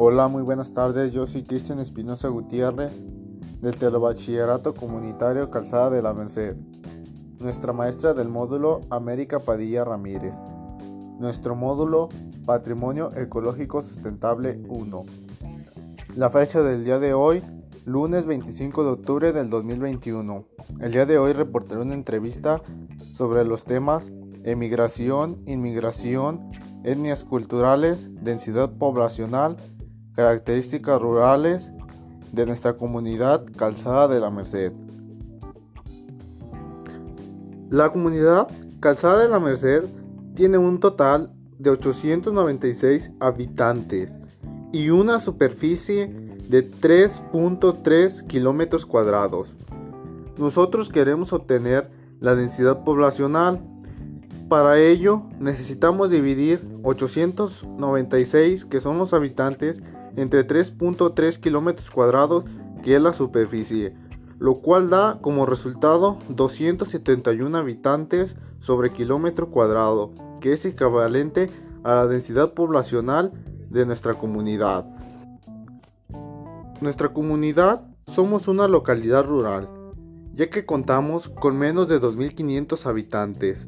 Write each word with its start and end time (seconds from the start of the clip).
Hola, 0.00 0.28
muy 0.28 0.44
buenas 0.44 0.72
tardes. 0.72 1.12
Yo 1.12 1.26
soy 1.26 1.42
Cristian 1.42 1.80
Espinosa 1.80 2.28
Gutiérrez 2.28 3.02
del 3.60 3.76
Telebachillerato 3.76 4.72
Comunitario 4.72 5.50
Calzada 5.50 5.90
de 5.90 6.02
la 6.02 6.14
Merced. 6.14 6.56
Nuestra 7.40 7.72
maestra 7.72 8.14
del 8.14 8.28
módulo 8.28 8.82
América 8.90 9.40
Padilla 9.40 9.84
Ramírez. 9.84 10.36
Nuestro 11.18 11.56
módulo 11.56 12.10
Patrimonio 12.46 13.10
Ecológico 13.16 13.82
Sustentable 13.82 14.62
1. 14.68 15.04
La 16.14 16.30
fecha 16.30 16.62
del 16.62 16.84
día 16.84 17.00
de 17.00 17.12
hoy, 17.12 17.42
lunes 17.84 18.24
25 18.24 18.84
de 18.84 18.90
octubre 18.90 19.32
del 19.32 19.50
2021. 19.50 20.44
El 20.78 20.92
día 20.92 21.06
de 21.06 21.18
hoy 21.18 21.32
reportaré 21.32 21.80
una 21.80 21.94
entrevista 21.94 22.62
sobre 23.14 23.44
los 23.44 23.64
temas 23.64 24.12
emigración, 24.44 25.42
inmigración, 25.46 26.52
etnias 26.84 27.24
culturales, 27.24 28.08
densidad 28.22 28.70
poblacional, 28.78 29.56
características 30.18 31.00
rurales 31.00 31.70
de 32.32 32.44
nuestra 32.44 32.76
comunidad 32.76 33.44
Calzada 33.56 34.08
de 34.08 34.18
la 34.18 34.30
Merced. 34.30 34.72
La 37.70 37.92
comunidad 37.92 38.48
Calzada 38.80 39.22
de 39.22 39.28
la 39.28 39.38
Merced 39.38 39.84
tiene 40.34 40.58
un 40.58 40.80
total 40.80 41.32
de 41.60 41.70
896 41.70 43.12
habitantes 43.20 44.18
y 44.72 44.90
una 44.90 45.20
superficie 45.20 46.08
de 46.48 46.68
3.3 46.68 48.26
kilómetros 48.26 48.86
cuadrados. 48.86 49.56
Nosotros 50.36 50.88
queremos 50.88 51.32
obtener 51.32 51.92
la 52.18 52.34
densidad 52.34 52.82
poblacional 52.82 53.62
para 54.48 54.78
ello 54.78 55.24
necesitamos 55.38 56.08
dividir 56.10 56.66
896 56.82 58.64
que 58.64 58.80
son 58.80 58.96
los 58.96 59.12
habitantes 59.12 59.82
entre 60.18 60.46
3.3 60.46 61.38
kilómetros 61.40 61.90
cuadrados 61.90 62.44
que 62.82 62.96
es 62.96 63.00
la 63.02 63.12
superficie, 63.12 63.94
lo 64.38 64.60
cual 64.60 64.90
da 64.90 65.18
como 65.20 65.46
resultado 65.46 66.18
271 66.28 67.56
habitantes 67.56 68.36
sobre 68.58 68.90
kilómetro 68.90 69.50
cuadrado, 69.50 70.12
que 70.40 70.52
es 70.52 70.64
equivalente 70.64 71.50
a 71.82 71.94
la 71.94 72.06
densidad 72.06 72.52
poblacional 72.52 73.32
de 73.70 73.86
nuestra 73.86 74.14
comunidad. 74.14 74.86
Nuestra 76.80 77.12
comunidad 77.12 77.82
somos 78.06 78.48
una 78.48 78.68
localidad 78.68 79.24
rural, 79.24 79.68
ya 80.34 80.50
que 80.50 80.66
contamos 80.66 81.28
con 81.28 81.56
menos 81.56 81.88
de 81.88 82.00
2.500 82.00 82.86
habitantes 82.86 83.66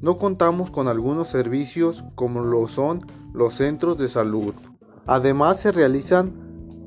no 0.00 0.18
contamos 0.18 0.70
con 0.70 0.88
algunos 0.88 1.28
servicios 1.28 2.04
como 2.14 2.42
lo 2.42 2.68
son 2.68 3.06
los 3.32 3.54
centros 3.54 3.96
de 3.96 4.08
salud. 4.08 4.54
Además 5.06 5.60
se 5.60 5.70
realizan 5.70 6.32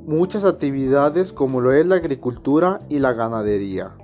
muchas 0.06 0.44
actividades 0.44 1.31
como 1.31 1.62
lo 1.62 1.72
es 1.72 1.86
la 1.86 1.95
agricultura 1.95 2.80
y 2.89 3.00
la 3.00 3.14
ganadería. 3.14 3.95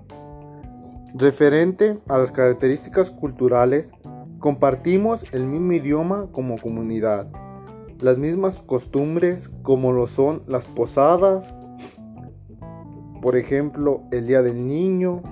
Referente 1.13 1.99
a 2.07 2.17
las 2.17 2.31
características 2.31 3.09
culturales, 3.09 3.91
compartimos 4.39 5.25
el 5.33 5.45
mismo 5.45 5.73
idioma 5.73 6.27
como 6.31 6.57
comunidad, 6.61 7.27
las 7.99 8.17
mismas 8.17 8.59
costumbres 8.59 9.49
como 9.63 9.91
lo 9.91 10.07
son 10.07 10.43
las 10.47 10.65
posadas, 10.65 11.53
por 13.21 13.35
ejemplo 13.35 14.03
el 14.11 14.27
Día 14.27 14.41
del 14.41 14.65
Niño, 14.65 15.23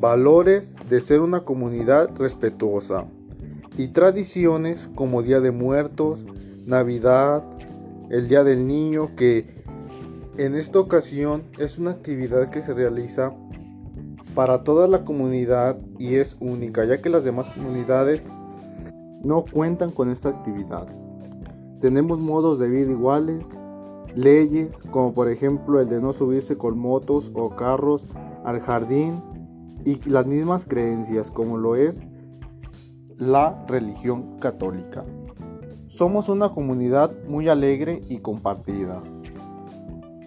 valores 0.00 0.74
de 0.90 1.00
ser 1.00 1.20
una 1.20 1.44
comunidad 1.44 2.10
respetuosa 2.16 3.06
y 3.80 3.88
tradiciones 3.88 4.90
como 4.94 5.22
Día 5.22 5.40
de 5.40 5.52
Muertos, 5.52 6.22
Navidad, 6.66 7.42
el 8.10 8.28
Día 8.28 8.44
del 8.44 8.66
Niño, 8.66 9.16
que 9.16 9.64
en 10.36 10.54
esta 10.54 10.78
ocasión 10.78 11.44
es 11.58 11.78
una 11.78 11.92
actividad 11.92 12.50
que 12.50 12.60
se 12.60 12.74
realiza 12.74 13.32
para 14.34 14.64
toda 14.64 14.86
la 14.86 15.06
comunidad 15.06 15.78
y 15.98 16.16
es 16.16 16.36
única, 16.40 16.84
ya 16.84 17.00
que 17.00 17.08
las 17.08 17.24
demás 17.24 17.46
comunidades 17.48 18.22
no 19.24 19.44
cuentan 19.50 19.92
con 19.92 20.10
esta 20.10 20.28
actividad. 20.28 20.86
Tenemos 21.80 22.20
modos 22.20 22.58
de 22.58 22.68
vida 22.68 22.90
iguales, 22.90 23.48
leyes 24.14 24.72
como 24.90 25.14
por 25.14 25.30
ejemplo 25.30 25.80
el 25.80 25.88
de 25.88 26.02
no 26.02 26.12
subirse 26.12 26.58
con 26.58 26.78
motos 26.78 27.30
o 27.32 27.56
carros 27.56 28.04
al 28.44 28.60
jardín 28.60 29.22
y 29.86 30.06
las 30.06 30.26
mismas 30.26 30.66
creencias 30.66 31.30
como 31.30 31.56
lo 31.56 31.76
es 31.76 32.02
la 33.20 33.66
religión 33.68 34.38
católica. 34.38 35.04
Somos 35.84 36.30
una 36.30 36.48
comunidad 36.48 37.12
muy 37.28 37.50
alegre 37.50 38.00
y 38.08 38.20
compartida. 38.20 39.02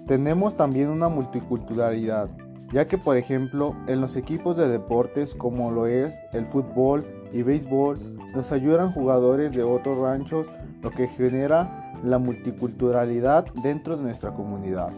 Tenemos 0.06 0.56
también 0.56 0.90
una 0.90 1.10
multiculturalidad, 1.10 2.30
ya 2.72 2.86
que 2.86 3.00
por 3.00 3.18
ejemplo 3.18 3.76
en 3.88 4.00
los 4.00 4.16
equipos 4.16 4.58
de 4.58 4.70
deportes 4.70 5.34
como 5.34 5.72
lo 5.72 5.88
es 5.88 6.20
el 6.34 6.46
fútbol 6.46 7.04
y 7.32 7.42
béisbol 7.42 7.98
nos 8.36 8.52
ayudan 8.52 8.92
jugadores 8.92 9.54
de 9.54 9.64
otros 9.64 9.98
ranchos, 9.98 10.46
lo 10.84 10.92
que 10.92 11.08
genera 11.08 12.00
la 12.04 12.20
multiculturalidad 12.20 13.48
dentro 13.64 13.98
de 13.98 14.04
nuestra 14.04 14.36
comunidad. 14.36 14.92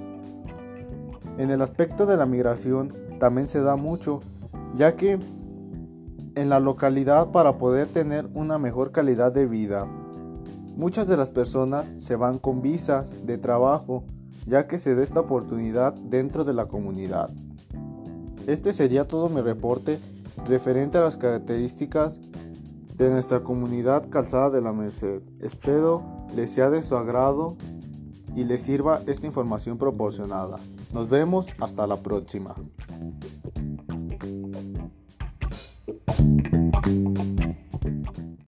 En 1.38 1.50
el 1.50 1.62
aspecto 1.62 2.06
de 2.06 2.18
la 2.18 2.26
migración 2.26 2.94
también 3.20 3.48
se 3.48 3.62
da 3.62 3.78
mucho, 3.78 4.20
ya 4.76 4.98
que 4.98 5.18
en 6.36 6.50
la 6.50 6.60
localidad 6.60 7.32
para 7.32 7.58
poder 7.58 7.88
tener 7.88 8.28
una 8.34 8.58
mejor 8.58 8.92
calidad 8.92 9.32
de 9.32 9.46
vida, 9.46 9.86
muchas 10.76 11.08
de 11.08 11.18
las 11.18 11.32
personas 11.32 11.92
se 11.98 12.16
van 12.16 12.38
con 12.38 12.62
visas 12.62 13.26
de 13.26 13.38
trabajo, 13.38 14.04
ya 14.46 14.68
que 14.68 14.78
se 14.78 14.96
da 14.96 15.04
esta 15.04 15.22
oportunidad 15.22 15.94
dentro 15.94 16.44
de 16.44 16.54
la 16.54 16.66
comunidad. 16.68 17.32
Este 18.48 18.74
sería 18.74 19.08
todo 19.08 19.30
mi 19.30 19.42
reporte 19.42 20.00
referente 20.46 20.98
a 20.98 21.02
las 21.02 21.18
características 21.18 22.20
de 22.96 23.10
nuestra 23.10 23.42
comunidad 23.42 24.10
Calzada 24.10 24.50
de 24.50 24.62
la 24.62 24.72
Merced. 24.72 25.22
Espero 25.42 26.04
les 26.36 26.52
sea 26.52 26.70
de 26.70 26.84
su 26.84 26.96
agrado 26.96 27.56
y 28.36 28.44
les 28.44 28.62
sirva 28.62 29.02
esta 29.08 29.26
información 29.26 29.78
proporcionada. 29.78 30.58
Nos 30.94 31.10
vemos 31.10 31.48
hasta 31.60 31.88
la 31.88 31.98
próxima. 31.98 32.56